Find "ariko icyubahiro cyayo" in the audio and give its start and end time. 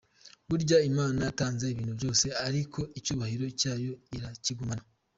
2.47-3.93